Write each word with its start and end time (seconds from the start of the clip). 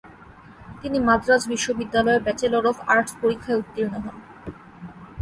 তিনি 0.81 0.97
মাদ্রাজ 0.99 1.41
বিশ্ববিদ্যালয়ের 1.47 2.23
bachelor 2.25 2.65
of 2.71 2.77
arts 2.93 3.13
পরীক্ষায় 3.21 3.59
উত্তীর্ণ 3.61 3.93
হন। 3.95 4.15